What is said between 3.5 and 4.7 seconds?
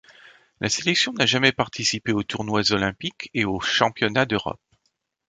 championnats d'Europe.